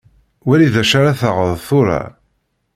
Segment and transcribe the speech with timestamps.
[0.47, 2.01] Wali d acu ara taɣeḍ tura.